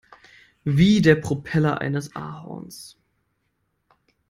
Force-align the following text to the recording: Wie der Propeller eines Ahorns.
Wie 0.63 1.03
der 1.03 1.13
Propeller 1.13 1.79
eines 1.79 2.15
Ahorns. 2.15 2.97